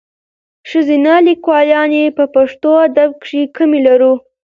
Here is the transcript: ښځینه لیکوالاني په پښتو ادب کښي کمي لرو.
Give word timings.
ښځینه 0.69 1.13
لیکوالاني 1.27 2.03
په 2.17 2.23
پښتو 2.35 2.71
ادب 2.87 3.09
کښي 3.21 3.41
کمي 3.55 3.79
لرو. 3.87 4.13